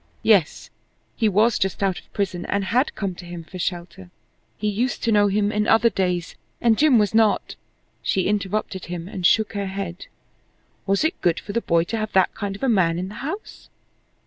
Yes! 0.23 0.71
he 1.15 1.29
was 1.29 1.59
just 1.59 1.83
out 1.83 1.99
of 1.99 2.11
prison 2.11 2.43
and 2.47 2.63
had 2.65 2.95
come 2.95 3.13
to 3.13 3.23
him 3.25 3.43
for 3.43 3.59
shelter. 3.59 4.09
He 4.57 4.67
used 4.67 5.03
to 5.03 5.11
know 5.11 5.27
him 5.27 5.51
in 5.51 5.67
other 5.67 5.91
days, 5.91 6.33
and 6.59 6.75
Jim 6.75 6.97
was 6.97 7.13
not 7.13 7.55
She 8.01 8.23
interrupted 8.23 8.85
him 8.85 9.07
and 9.07 9.27
shook 9.27 9.53
her 9.53 9.67
head. 9.67 10.07
Was 10.87 11.03
it 11.03 11.21
good 11.21 11.39
for 11.39 11.53
the 11.53 11.61
boy 11.61 11.83
to 11.83 11.97
have 11.97 12.13
that 12.13 12.33
kind 12.33 12.55
of 12.55 12.63
a 12.63 12.67
man 12.67 12.97
in 12.97 13.09
the 13.09 13.13
house? 13.21 13.69